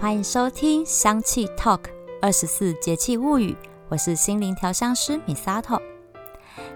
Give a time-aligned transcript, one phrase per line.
[0.00, 1.80] 欢迎收听香气 Talk
[2.22, 3.56] 二十四节气物语，
[3.88, 5.82] 我是心灵调香师米萨托。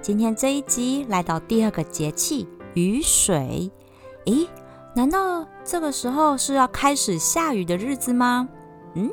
[0.01, 3.71] 今天这一集来到第二个节气雨水，
[4.25, 4.49] 咦，
[4.97, 8.49] 难道这个时候是要开始下雨的日子吗？
[8.95, 9.09] 嗯，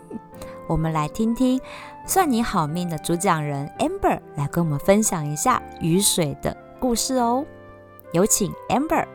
[0.68, 1.62] 我们来听听
[2.07, 7.46] 算你好命的主讲人 Amber 来跟我们分享一下雨水的故事哦。
[8.12, 9.05] 有请 Amber。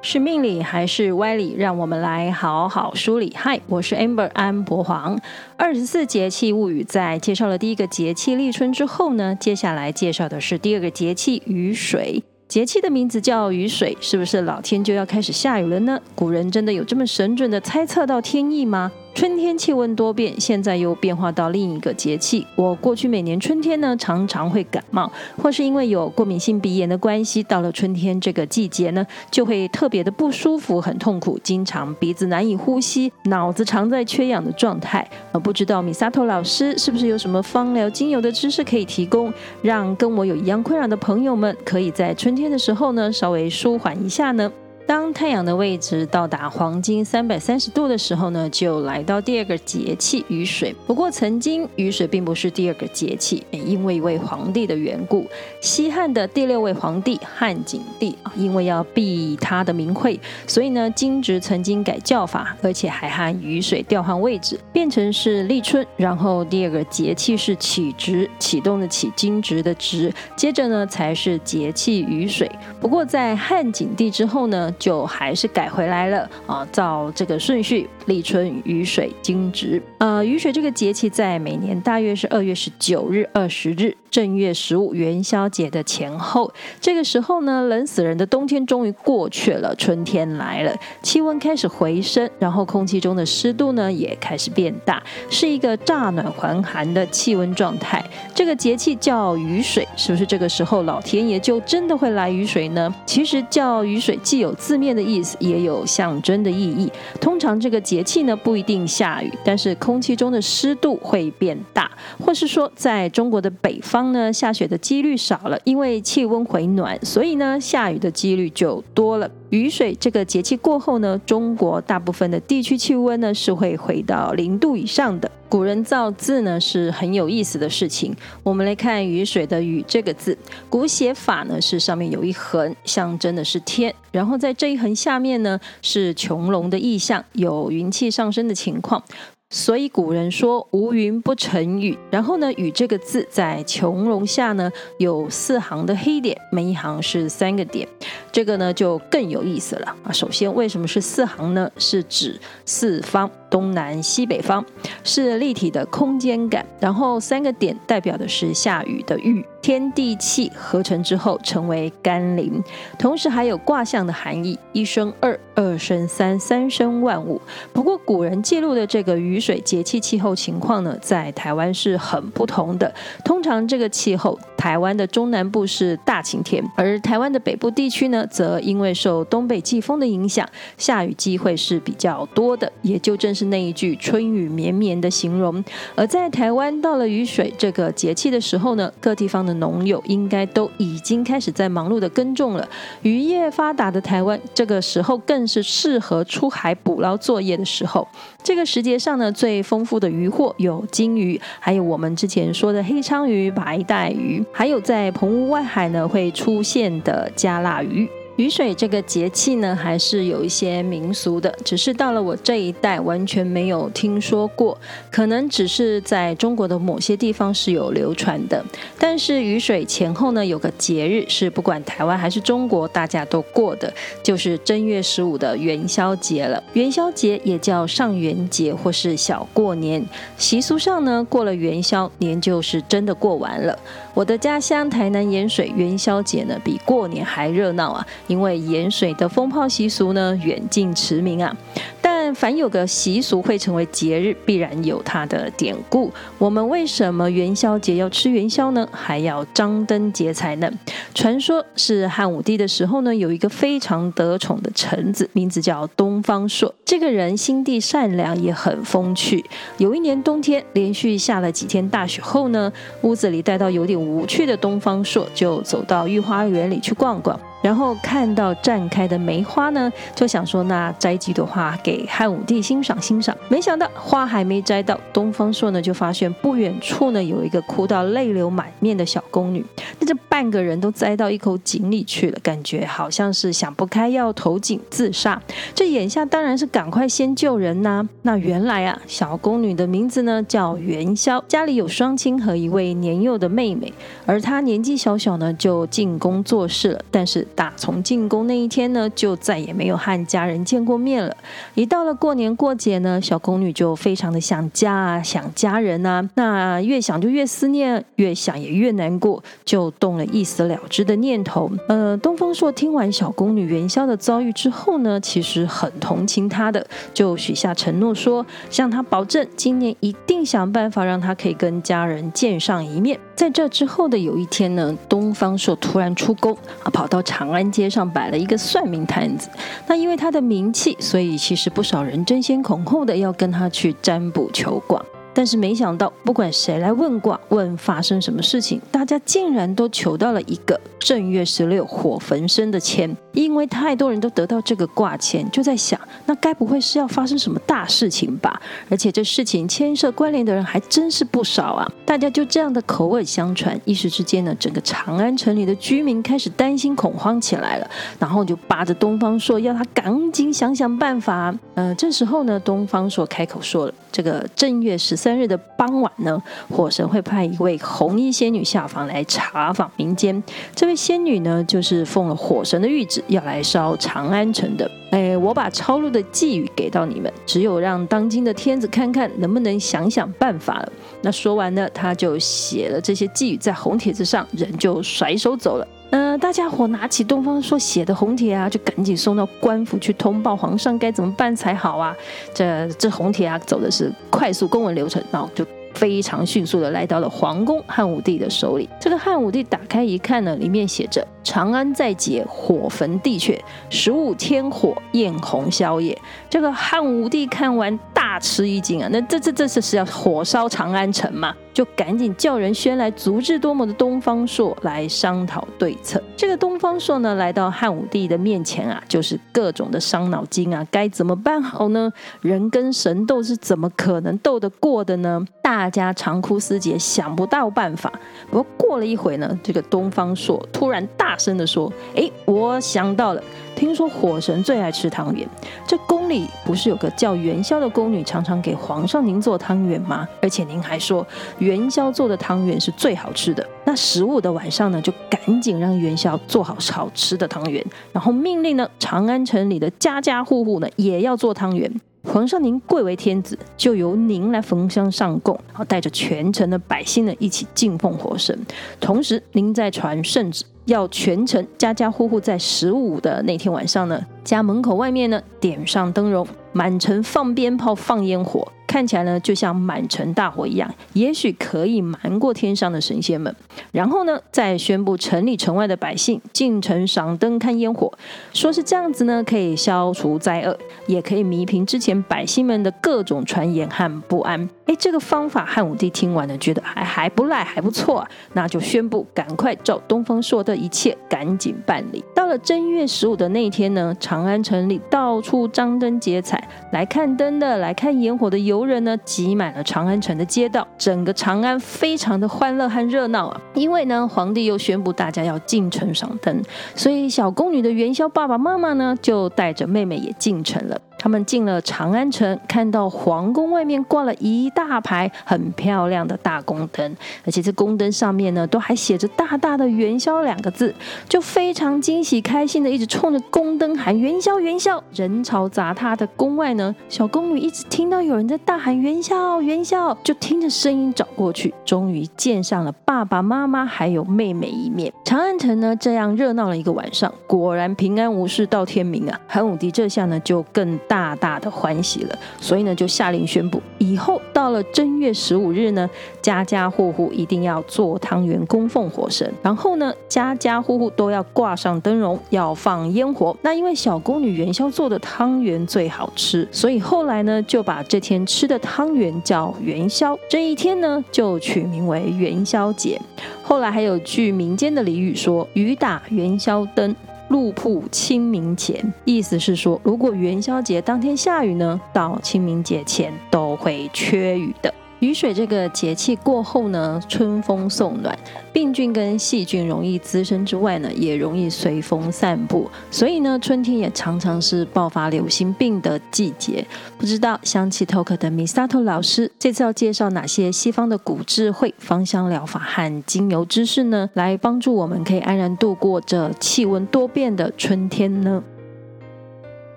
[0.00, 1.54] 是命理还是歪理？
[1.58, 3.32] 让我们来好好梳理。
[3.36, 5.18] 嗨，我是 Amber 安博黄。
[5.56, 12.22] 二十四节气物语在介绍了第一个节气立春之后呢，接下来介绍的是第二个节气雨水。
[12.46, 16.00] 节气的名字叫雨水，是不是老天就要开始下雨了呢？
[16.14, 18.92] 古人真的有这么神准的猜测到天意吗？
[19.18, 22.46] 春天气温多变，现在又变化到另一个节气。
[22.54, 25.10] 我过去每年春天呢，常常会感冒，
[25.42, 35.04] 或是因为有过敏性鼻炎的关系，到了春天这个季节呢，就会特别的不舒服，很痛苦，经常鼻子难以呼吸，脑子常在缺氧的状态。
[35.32, 44.48] 呃，不知道米萨托老师是不是有什么芳疗精油的知识可以提供，让跟我有一样困扰的朋友们，可以在春天的时候呢，稍微舒缓一下呢？
[44.88, 50.74] 当太阳的位置到达黄金三百三十度的时候呢，就来到第二个节气雨水。
[50.86, 55.26] 不过，曾经雨水并不是第二个节气，因为一位皇帝的缘故。
[55.60, 65.86] 西汉的第六位皇帝汉景帝啊，因为要避他的名讳，所以呢，金职曾经改叫法，而且还和雨水调换位置，变成是立春。
[65.98, 72.50] 然后第二个节气是启职，启动的启，金职的职，接着呢才是节气雨水。
[72.80, 74.74] 不过在汉景帝之后呢。
[74.78, 79.82] 就还是改回来了啊，照这个顺序，立春、雨水、惊蛰。
[79.98, 83.96] 呃，雨水这个节气在每年大约是二月十九日、二十日。
[84.10, 98.02] 正月十五元宵节的前后，这个时候呢，冷死人的冬天终于过去了，春天来了，气温开始回升，然后空气中的湿度呢也开始变大，是一个乍暖还寒的气温状态。
[98.34, 102.92] 这个节气叫雨水，是不是这个时候老天爷就真的会来雨水呢？
[103.04, 106.92] 其实叫雨水既有字面的意思，也有象征的意义。
[107.18, 111.90] 通常这个节气呢不一定下雨，但是空气中的湿度会变大，
[112.20, 114.12] 或是说在中国的北方。
[114.12, 119.30] 呢下雪的几率少了，因为气温回暖，所以呢下雨的几率就多了。
[119.50, 125.30] 雨水这个节气过后呢，中国大部分的地区气温呢是会回到零度以上的。
[125.48, 128.14] 古人造字呢是很有意思的事情。
[128.42, 130.36] 我们来看雨水的“雨”这个字，
[130.68, 139.02] 古写法呢是上面有一横，象征的是天，然后在这一横下面呢是穹隆的意象，有云气上升的情况。
[139.50, 147.88] 所以古人说无云不成雨，然后呢，雨这个字在穹隆下呢有四行的黑点，每一行是三个点，
[148.30, 150.12] 这个呢就更有意思了啊。
[150.12, 151.70] 首先，为什么是四行呢？
[151.78, 153.30] 是指四方。
[153.50, 154.64] 东南西北方
[155.04, 162.62] 是立体的空间感，然后三个点代表的是下雨的雨，天地气合成之后成为甘霖，
[162.98, 167.40] 同时还有卦象的含义，一生二，二生三，三生万物。
[167.72, 172.92] 不过古人记录的这个雨水节气气候情况呢，在台湾是很不同的。
[173.24, 183.37] 通常这个气候，台湾的中南部是大晴天，而台湾的北部地区呢，则因为受东北季风的影响，下雨机会是比较多的，也就正。
[183.38, 185.62] 是那一句“春雨绵绵”的形容。
[185.94, 192.68] 而在台湾，到了雨水这个节气的时候呢，各地方的农友应该都已经开始在忙碌的耕种了。
[193.02, 198.06] 渔业发达的台湾，这个时候更是适合出海捕捞作业的时候。
[198.42, 208.08] 这个时节上呢，最丰富的渔获有金鱼，还有我们之前说的黑鲳鱼、白带鱼，还有在澎湖外海呢会出现的加辣鱼。
[208.38, 214.78] 雨水这个节气呢，还是有一些民俗的，只是到了我这一代完全没有听说过，
[215.10, 218.64] 可能只是在中国的某些地方是有流传的。
[218.96, 226.62] 但是雨水前后呢，有个节日是不管台湾还是中国大家都过的，就是正月十五的元宵节了。
[226.74, 233.76] 元宵节也叫上元节或是小过年，习俗上呢，过了元宵年就是真的过完了。
[234.14, 238.06] 我的家乡台南盐水元宵节呢，比过年还热闹啊！
[238.28, 241.56] 因为盐水的风炮习俗呢，远近驰名啊。
[242.00, 246.12] 但凡有个习俗会成为节日，必然有它的典故。
[246.36, 248.86] 我们为什么元宵节要吃元宵呢？
[248.92, 250.70] 还要张灯结彩呢？
[251.14, 256.74] 传说是汉武帝的时候呢，有一个非常得宠的臣子，名字叫东方朔。
[256.84, 259.44] 这个人心地善良，也很风趣。
[259.78, 262.70] 有一年冬天，连续下了几天大雪后呢，
[263.02, 267.38] 屋子里待到有点无趣的东方朔，就走到御花园里去逛逛。
[267.60, 273.36] 然后看到绽开的梅花呢，就想说那摘几朵花给汉武帝欣赏欣赏。
[273.48, 279.64] 没想到花还没摘到，东方朔呢就发现不远处呢有一个哭到泪流满面的小宫女，
[279.98, 285.40] 那这半个人都栽到一口井里去了，感觉好像是想不开要投井自杀。
[285.74, 288.08] 这眼下当然是赶快先救人呐。
[288.22, 293.92] 那原来啊，小宫女的名字呢叫元宵，家里有双亲和一位年幼的妹妹，
[294.24, 297.47] 而她年纪小小呢就进宫做事了，但是。
[297.54, 301.36] 打从进宫那一天呢，就再也没有和家人见过面了。
[301.74, 306.28] 一到了过年过节呢，小宫女就非常的想家啊，想家人啊。
[306.34, 311.70] 那越想就越思念，越想也越难过，就动了一死了之的念头。
[311.88, 323.18] 呃，东方朔听完小宫女元宵的遭遇之后呢，其实很同情她的，就许下承诺说，向她保证今年一定想办法让她可以跟家人见上一面。
[323.34, 326.52] 在这之后的有一天呢，东方朔突然出宫
[326.82, 329.48] 啊，跑到长安街上摆了一个算命摊子。
[329.86, 335.00] 那因为他的名气，所以其实不少人争先恐后的要跟他去占卜求卦。
[335.38, 343.16] 但是没想到，不管谁来问卦，问发生什么事情，大家竟然都求到了一个正月十六火焚身的签。
[343.32, 348.60] 因为太多人都得到这个卦签，就在想，那该不会是要发生什么大事情吧？
[348.90, 351.88] 而且这事情牵涉关联的人还真是不少啊！
[352.04, 357.88] 大家就这样的口耳相传，一时之间呢，整个长安城里的居民开始担心恐慌起来了，
[358.18, 361.56] 然后就扒着东方朔要他赶紧想想办法。
[361.76, 363.94] 呃，这时候呢，东方朔开口说了。
[364.10, 366.40] 这个正月十三日的傍晚呢，
[366.70, 370.40] 火神会派一位红衣仙女下凡来查访民间。
[370.74, 374.90] 这位仙女呢，就是奉了火神的谕旨，要来烧长安城的。
[375.10, 380.92] 哎，我把抄录的寄语给到你们，只有让当今的天子看看能不能想想办法了。
[381.22, 385.88] 那说完呢，他就写了这些寄语在红帖子上，人就甩手走了。
[386.10, 392.16] 呃，大家伙拿起东方朔写的红帖啊，就赶紧送到官府去通报皇上，该怎么办才好啊？
[392.54, 398.88] 这这红帖啊，走的是快速公文流程，然后就非常迅速的来到了皇宫汉武帝的手里。
[398.98, 403.58] 这个汉武帝打开一看呢，里面写着“长安在劫，火焚地阙，
[403.90, 406.16] 十五天火焰红宵夜”。
[406.48, 407.98] 这个汉武帝看完
[408.38, 409.08] 吃一惊啊！
[409.10, 411.54] 那这这这是是要火烧长安城嘛？
[411.72, 416.20] 就赶紧叫人宣来足智多谋的东方朔来商讨对策。
[416.36, 422.12] 这个东方朔呢，来到汉武帝的面前啊，就是各种的伤脑筋啊，该怎么办好呢？
[422.40, 425.44] 人跟神斗是怎么可能斗得过的呢？
[425.62, 428.10] 大家长哭思竭，想不到办法。
[428.50, 433.42] 不过过了一会呢，这个东方朔突然大声的说：“哎，我想到了。”
[433.78, 435.48] 听说火神最爱吃汤圆，
[435.86, 440.26] 这宫里不是有个叫元宵的宫女，常常给皇上您做汤圆吗？
[440.42, 441.24] 而且您还说
[441.60, 443.64] 元宵做的汤圆是最好吃的。
[443.84, 451.88] 那十五的晚上呢，就赶紧让元宵做好好吃的汤圆，然后命令呢长安城里的家家户户呢也要做汤圆。
[452.30, 458.56] 皇上您贵为天子，就由您来焚香上供，然后带着全城的百姓呢一起敬奉火神，
[459.00, 460.64] 同时您再传圣旨。
[460.84, 468.70] 要全城家家户户在十五的那天晚上呢，家门口外面呢点上灯笼，满城放鞭炮、放烟火。
[468.88, 473.54] 看起来呢，就像满城大火一样，也许可以瞒过天上的神仙们。
[473.92, 478.10] 然后呢，再宣布城里城外的百姓进城赏灯看烟火，
[478.54, 480.76] 说是这样子呢，可以消除灾厄，
[481.06, 484.68] 也可以弥平之前百姓们的各种传言和不安。
[484.86, 492.24] 哎，这个方法汉武帝听完了，觉得还还不赖，还不错，那就宣布赶快照东方朔的一切赶紧办理。
[492.38, 498.86] 到了正月十五的那一天呢，长安城里到处张灯结彩，来看灯的，来看烟火的游。
[498.86, 503.60] 人呢挤满了长安城的街道，整个长安非常的欢乐和热闹啊！
[503.74, 506.62] 因为呢，皇帝又宣布大家要进城赏灯，
[506.94, 510.96] 所以小宫女的元宵爸爸妈妈呢就带着妹妹也进城了。
[511.18, 520.94] 他们进了长安城，看到皇宫外面挂了一大排很漂亮的大宫灯，而且这宫灯上面呢都还写着大大的“元宵”两个字，
[521.28, 525.02] 就非常惊喜开心的一直冲着宫灯喊“元宵元宵”。
[525.12, 535.12] 人潮杂沓的宫外呢，小宫女一直听到有人在大喊“元宵元宵”，就听着声音找过去，终于见上了爸爸妈妈还有妹妹一面。
[535.24, 539.40] 长安城呢这样热闹了一个晚上，果然平安无事到天明啊！
[539.48, 540.96] 汉武帝这下呢就更。
[541.08, 546.08] 大大的欢喜了，所以呢，就下令宣布，以后到了正月十五日呢，
[546.42, 553.56] 家家户户一定要做汤圆供奉火神，然后呢，家家户户都要挂上灯笼，要放烟火。
[553.62, 563.20] 那因为小宫女元宵做的汤圆最好吃，所以后来呢，就把这天吃的汤圆叫元宵，这一天呢，就取名为元宵节。
[563.62, 567.14] 后来还有句民间的俚语说：“雨打元宵灯。”
[567.48, 574.92] 路铺清明前，意思是说，如果元宵节当天下雨呢，到清明节前都会缺雨的。
[575.20, 578.38] 雨水这个节气过后呢，春风送暖，
[578.72, 586.86] 病菌跟细菌容易滋生之外呢，也容易随风散布，所以呢，春天也常常是爆发流行病的季节。
[587.18, 594.30] 不知道香气 Talk 的 Misato 老师这次要介绍哪些西方的古智慧、芳香疗法和精油知识呢？
[594.34, 598.62] 来帮助我们可以安然度过这气温多变的春天呢？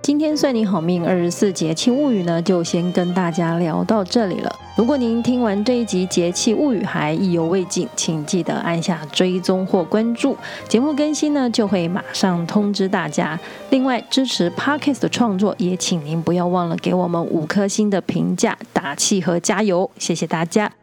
[0.02, 4.52] 今天算你好命二十四节气物语呢，就先跟大家聊到这里了。
[4.76, 10.36] 如果您听完这一集节气物语还意犹未尽，请记得按下追踪或关注，
[10.68, 13.40] 节目更新呢就会马上通知大家。
[13.70, 20.81] 另外，支持 Podcast 的创作，也请您不要忘了给我们五颗星的评价，打气和加油，谢谢大家。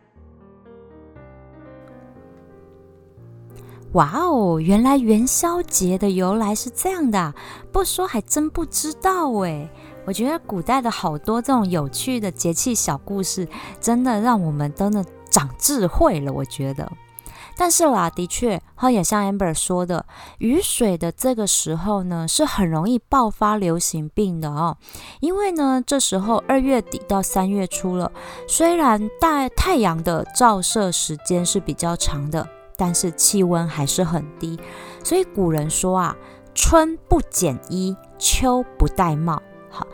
[3.93, 7.35] 哇哦，原来元宵节的由来是这样的，
[7.73, 9.69] 不说还真不知道哎。
[10.05, 13.49] 我觉得古代的好多这种有趣的节气小故事，
[13.81, 16.33] 真的让我们都能长智慧了。
[16.33, 16.91] 我觉得，
[17.57, 20.05] 但是啦，的确，哈也像 Amber 说的，
[20.39, 24.77] 雨水的这个时候呢，是很容易爆发流行病的哦。
[25.21, 28.13] 因为呢，这时候二月底到三月初了，
[28.47, 32.47] 虽然大太阳的照射时间是比较长的。
[32.79, 34.57] 但是气温还是很低，
[35.03, 36.17] 所以古人说啊，
[36.55, 39.43] 春不减衣，秋不戴帽。
[39.69, 39.85] 好，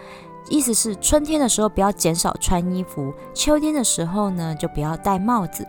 [0.51, 5.67] 意思是春天的时候不要减少穿衣服，秋天的时候呢就不要戴帽子。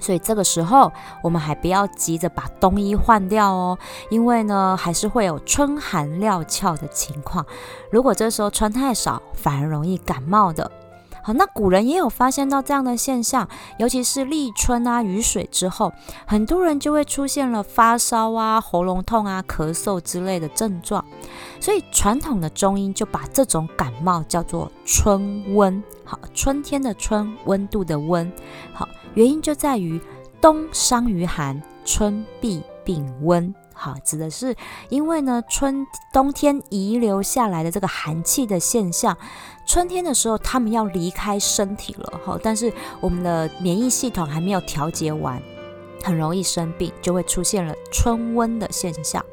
[0.00, 0.90] 所以这个时候
[1.22, 3.78] 我们还不要急着把冬衣换掉哦，
[4.08, 7.44] 因为呢还是会有春寒料峭的情况。
[7.90, 10.72] 如果这时候穿太少，反而容易感冒的。
[11.22, 13.48] 好，那古人也有发现到这样的现象，
[13.78, 15.92] 尤其是立春啊，雨水之后，
[16.26, 21.04] 很多人就会出现了发烧啊、喉咙痛啊、咳嗽之类的症状。
[21.60, 25.82] 所以传统的中医就把这种感冒叫做春温。
[26.04, 28.30] 好，春天的春，温度的温。
[28.72, 30.00] 好，原因就在于
[30.40, 33.54] 冬伤于寒，春必病温。
[33.82, 34.54] 好，指的是
[34.90, 39.16] 因为呢，春冬天遗留下来的这个寒气的现象，
[39.64, 42.70] 春天的时候他们要离开身体了，哈，但是
[43.00, 45.40] 我们的免疫系统还没有调节完，
[46.02, 49.24] 很容易生病，就会出现了春温的现象。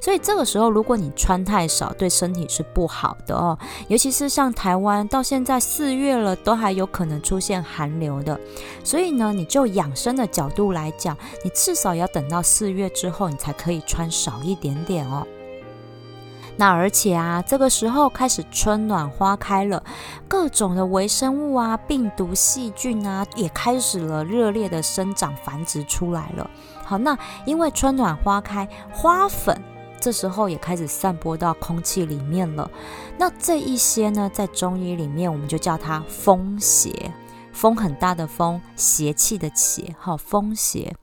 [0.00, 3.58] 所以这个时候，如果你穿太少，对身体是不好的哦。
[3.88, 8.38] 尤其是像台湾，到现在四月了，都还有可能出现寒流的。
[8.82, 15.26] 所以呢，你就养生的角度来讲，你至少要等到四月之后，你才可以穿少一点点哦。
[16.56, 19.82] 那而且啊，这个时候开始春暖花开了，
[20.28, 26.48] 各种的微生物啊、病毒、细菌啊，也开始了热烈的生长繁殖出来了。
[26.84, 29.60] 好，那因为春暖花开，花粉
[29.98, 32.70] 这时候也开始散播到空气里面了。
[33.18, 37.10] 那这一些呢，在中医里面，我们就叫它风邪，
[37.52, 40.94] 风很大的风，邪气的邪，好，风邪。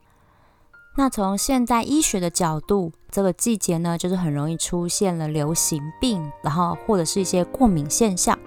[0.94, 8.38] 那从现代医学的角度，这个季节呢，就是很容易出现了流行病，然后或者是一些过敏现象。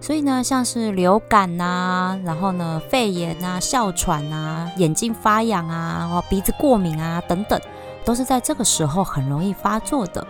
[0.00, 7.60] 所以呢，像是流感呐，然后呢，肺炎呐，哮喘呐，眼睛发痒啊，哦，鼻子过敏啊，等等，
[8.04, 10.24] 都是在这个时候很容易发作的。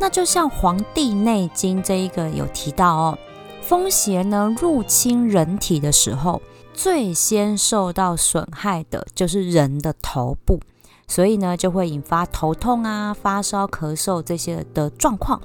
[0.00, 3.18] 那就像《黄帝内经》这一个有提到哦，
[3.62, 6.42] 风邪呢入侵人体的时候，
[6.74, 10.60] 最先受到损害的就是人的头部，
[11.06, 15.40] 所以呢，就会引发头痛啊、发烧、咳嗽这些的状况。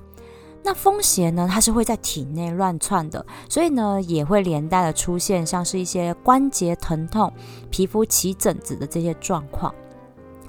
[0.64, 1.48] 那风邪呢？
[1.50, 7.32] 它是会在体内乱窜的，所以呢，也会连带的出现像是一些关节疼痛、
[7.70, 9.74] 皮肤起疹子的这些状况。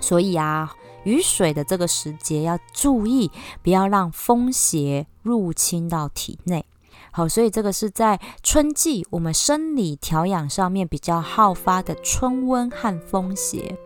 [0.01, 3.31] 所以啊，雨水的这个时节要注意，
[3.63, 6.65] 不要让风邪入侵到体内。
[7.13, 13.77] 好，所以这个是在春季我们生理调养上面比较好发的春温和风邪。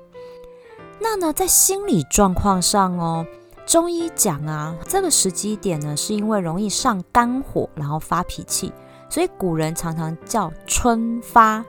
[1.00, 3.26] 那呢，在心理状况上哦。
[3.66, 8.70] 中医讲啊，这个时机点呢，是因为容易上肝火，然后发脾气，
[9.08, 11.64] 所以古人常常叫春发，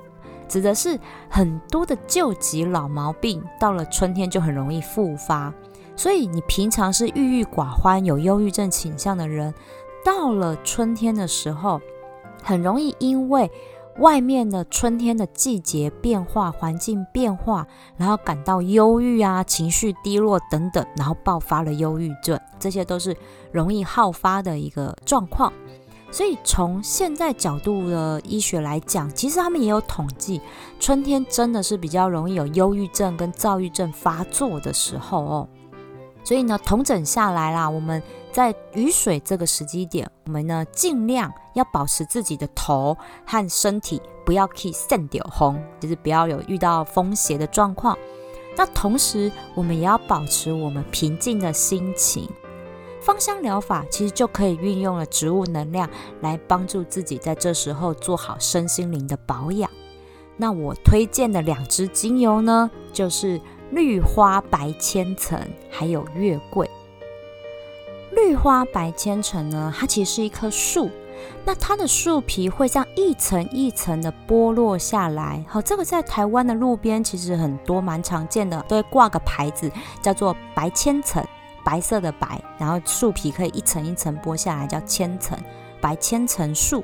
[0.50, 5.54] 指的是很多的旧疾老毛病到了春天就很容易复发。
[5.96, 9.54] 所以你平常是郁郁寡欢、有忧郁症倾向的人，
[10.06, 11.82] 到了春天的时候，
[12.42, 13.52] 很容易因为。
[14.00, 23.16] 外面的春天的季节变化，环境变化，然后感到忧郁啊，情绪低落等等，然后爆发了忧郁症，这些都是
[23.54, 25.54] 容易好发的一个状况。
[26.12, 30.42] 所以从现在角度的医学来讲，其实他们也有统计，
[30.78, 35.50] 春天真的是比较容易有忧郁症跟躁郁症发作的时候哦。
[36.26, 38.02] 所以呢，统整下来啦，我们
[38.32, 47.96] 在雨水这个时机点，我们呢尽量要保持自己的头和身体不要 keep 散掉红，就是不要有遇到风邪的状况。
[48.58, 52.28] 那同时，我们也要保持我们平静的心情。
[53.02, 55.88] 芳香疗法其实就可以运用了植物能量
[56.22, 59.70] 来帮助自己在这时候做好身心灵的保养。
[60.38, 63.40] 那我推荐的两支精油呢，就是
[63.72, 66.70] 绿花白千层还有月桂。
[68.12, 70.90] 绿花白千层呢，它其实是一棵树，
[71.44, 75.44] 那它的树皮会这样一层一层的剥落下来。
[75.48, 79.70] 好，这个在台湾的路边其实很多，蛮常见的，都会挂个牌子，
[80.02, 81.24] 叫做白千层。
[81.64, 85.36] 白色的白，然后树皮可以一层一层剥下来，叫千层
[85.82, 86.84] 白千层树。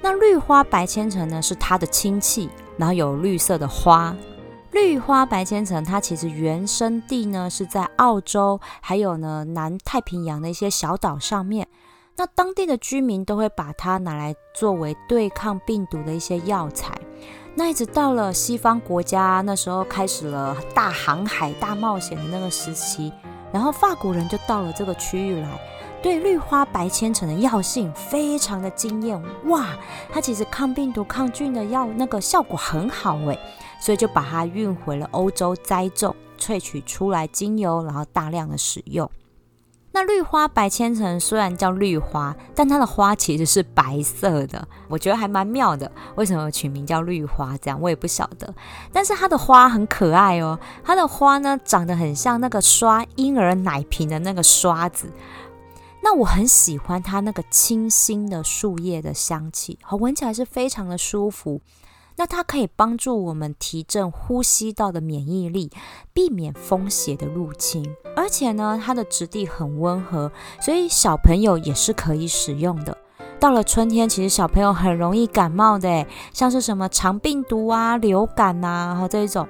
[0.00, 4.16] 那绿花白千层呢，是它的亲戚，然后有绿色的花。
[4.76, 11.66] 绿花白千层它其实原生地呢是在澳洲，还有呢南太平洋的一些小岛上面。
[12.16, 16.92] 那当地的居民都会把它拿来作为对抗病毒的一些药材。
[17.54, 23.10] 那一直到了西方国家，那时候开始了大航海、大冒险的那个时期。
[23.50, 25.48] 然后法国人就到了这个区域来，
[26.02, 29.68] 对绿花白千层的药性非常的惊艳，哇，
[30.12, 33.38] 它其实抗病毒、抗菌的药那个效果很好诶，
[33.78, 39.10] 所以就把它运回了欧洲栽种，萃取出来精油，然后大量的使用。
[39.92, 45.90] 那绿花白千层虽然叫绿花，但它的花其实是白色的，我觉得还蛮妙的。
[46.16, 47.56] 为什么取名叫绿花？
[47.56, 48.54] 这样我也不晓得。
[48.92, 55.10] 但是它的花很可爱哦，它的花呢长得很像那个刷婴儿奶瓶的那个刷子。
[56.02, 61.62] 那我很喜欢它那个清新的树叶的香气，好闻起来是非常的舒服。
[62.16, 65.70] 那它可以帮助我们提振呼吸道的免疫力，
[66.12, 67.84] 避免风邪的入侵。
[68.16, 72.96] 而且呢，它的质地很温和，所以小朋友也是可以使用的。
[73.38, 79.46] 到了春天，其实小朋友很容易感冒的，像是什么肠病毒啊、流感呐，然后这一种，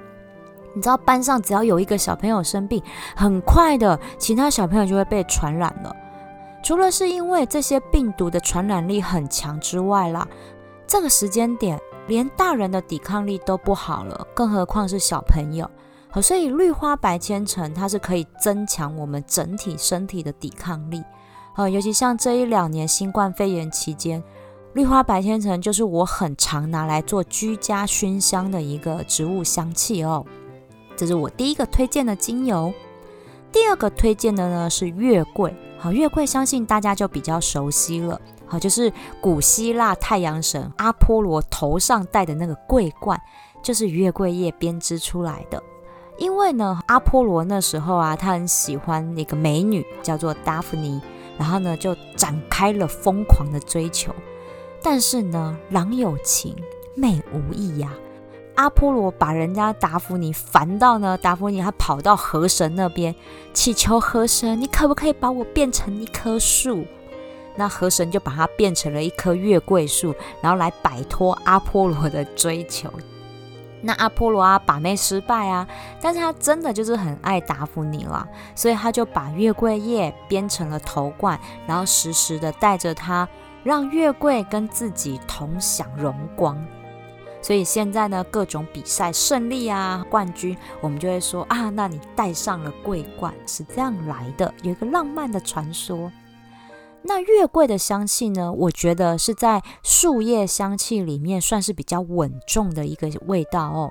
[0.73, 2.83] 你知道班上只要有一个小朋友生病，
[3.15, 5.95] 很快的其他小朋友就会被传染了。
[6.61, 10.27] 除了是因为这些病毒的传染力很强之外啦，
[10.85, 11.79] 这个时间点。
[12.07, 15.69] 连大人的抵抗力都不好了，更何况是小朋友。
[16.09, 21.03] 好，所以绿花白千层它是可以增强我们整体身体的抵抗力。
[21.53, 24.23] 好，尤其像这一两年新冠肺炎期间，
[24.73, 30.25] 绿花白千层就是我很常拿来做居家熏香的一个植物香气哦。
[30.95, 32.73] 这是我第一个推荐的精油。
[33.51, 35.55] 第二个推荐的呢是月桂。
[35.79, 38.19] 好，月桂相信大家就比较熟悉了。
[38.47, 43.19] 好，就是古希腊太阳神阿波罗头上戴的那个桂冠，
[43.61, 45.61] 就是月桂叶编织出来的。
[46.17, 50.99] 因为呢，阿波罗那时候啊，他很喜欢一个美女，叫做达芙妮，
[51.37, 54.11] 然后呢，就展开了疯狂的追求。
[54.81, 56.55] 但是呢，郎有情，
[56.95, 57.91] 妹无意呀。
[58.55, 63.13] 阿波罗把人家达芙妮烦到呢，达芙妮他跑到河神那边，
[63.53, 66.83] 祈求河神，你可不可以把我变成一棵树？
[67.57, 72.89] 那河神就把它变成了一棵月桂树，然后来摆脱阿波罗的追求。
[73.81, 75.67] 那阿波罗啊，把妹失败啊，
[76.01, 83.27] 但是他真的就是很爱达芙妮了，所以他就把月桂叶编成了头冠，然后时时的带着它，
[83.63, 86.57] 让月桂跟自己同享荣光。
[87.39, 96.11] 所以现在呢，各种比赛胜利啊，冠军，我们就会说啊，那你戴上了桂冠是这样来的，有一个浪漫的传说。
[97.07, 98.51] 那月桂的香气呢？
[98.51, 103.89] 我觉得是在树叶香气里面算是比较稳重的一个味道哦。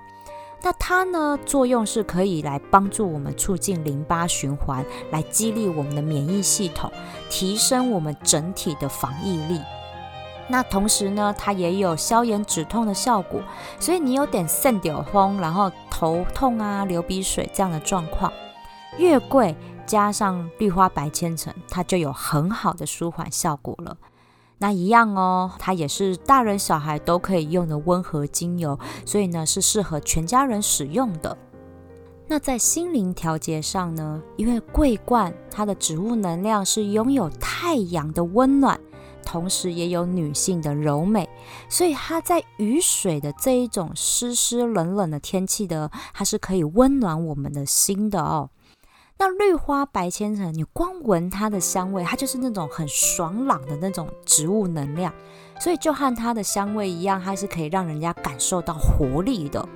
[0.62, 6.92] 那它呢，作用是可以来帮助我们促进淋巴循环，来激励我们的免疫系统，
[7.31, 9.61] 提升我们整体的防疫力。
[10.48, 13.40] 那同时呢，它也有消炎止痛的效果。
[13.81, 18.31] 所以你有点肾掉风，然后头痛啊、流鼻水这样的状况，
[18.98, 19.57] 月桂。
[19.87, 23.96] 加上绿花白千层，它就有很好的舒缓效果了。
[24.59, 31.37] 那一样哦，它也是大人小孩都可以用的温和精油，所以呢是适合全家人使用的。
[32.27, 38.81] 那在心灵调节上呢，因为桂冠它的植物能量是拥有太阳的温暖，
[39.25, 41.29] 同时也有女性的柔美，
[41.68, 48.51] 所以它在雨水的这一种湿湿冷冷的天气的，它是可以温暖我们的心的哦。
[49.18, 55.11] 那绿花白千层，你光闻它的香味，它就是那种很爽朗的那种植物能量，
[55.59, 59.66] 所以就和它的香味一样，它是可以让人家感受到活力的。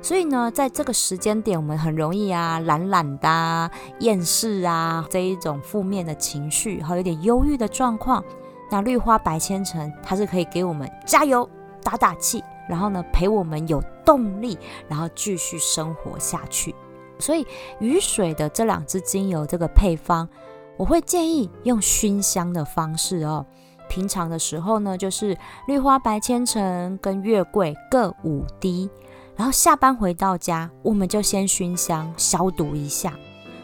[0.00, 8.24] 所以呢，在这个时间点，我们很容易啊懒懒的、厌世啊这一种负面的情绪，和有点忧郁的状况。
[8.70, 11.48] 那绿花白千层，它是可以给我们加油、
[11.82, 16.74] 打打气，然后呢陪我们有动力，然后继续生活下去。
[17.18, 17.46] 所以
[17.80, 20.28] 雨水的这两支精油这个配方，
[20.76, 23.44] 我会建议用熏香的方式哦。
[23.88, 25.36] 平常的时候呢，就是
[25.68, 28.90] 绿花白千层跟月桂各五滴，
[29.36, 33.12] 然后下班回到家，我们就先熏香消毒一下。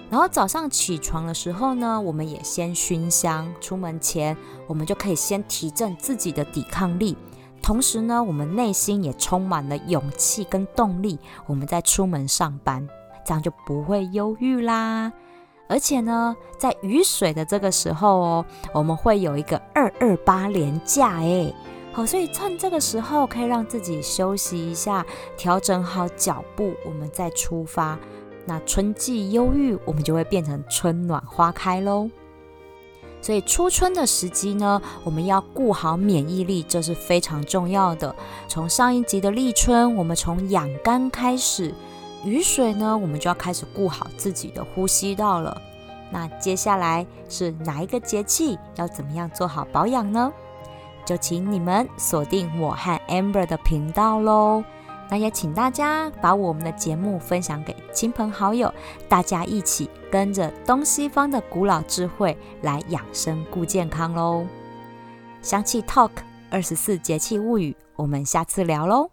[0.09, 3.53] 然后早上起床的时候呢，我们也先熏香。
[3.61, 4.37] 出门前，
[4.67, 7.17] 我们就可以先提振自己的抵抗力，
[7.63, 12.87] 同时呢，我们内心也充满了勇气跟动力，我们再出门上班。
[13.25, 15.13] 这样就不会忧郁啦，
[15.69, 21.53] 而且呢，在雨水的这个时候哦，我们会有一个二二八连假哎，
[21.93, 25.05] 好，所以趁这个时候可以让自己休息一下，
[25.37, 27.99] 调整好脚步，我们再出发。
[28.45, 32.11] 那春季忧郁，我们就会变成春暖花开喽。
[33.21, 38.13] 所以初春的时机呢，我们要顾好免疫力，这是非常重要的。
[38.49, 41.73] 从上一集的立春，我们从养肝开始。
[42.25, 45.61] 雨水呢，我们就要开始顾好自己的呼吸道了。
[46.11, 50.33] 那接下来是哪一个节气要怎么样做好保养呢？
[51.05, 54.63] 就请你们锁定我和 Amber 的频道喽。
[55.11, 58.73] 那也请大家把我们的节目分享给亲朋好友，
[59.09, 64.47] 大家一起跟着东西方的古老智慧来养生顾健康喽。
[65.43, 66.11] 香气 Talk
[66.51, 69.12] 二十四节气物语，我们下次聊喽。